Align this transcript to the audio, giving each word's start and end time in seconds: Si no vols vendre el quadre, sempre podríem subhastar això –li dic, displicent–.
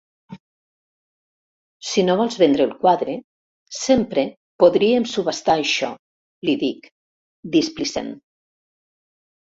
Si 1.89 2.05
no 2.07 2.15
vols 2.21 2.37
vendre 2.45 2.65
el 2.69 2.73
quadre, 2.79 3.19
sempre 3.83 4.25
podríem 4.65 5.07
subhastar 5.15 5.61
això 5.65 5.95
–li 6.01 6.61
dic, 6.67 6.95
displicent–. 7.59 8.15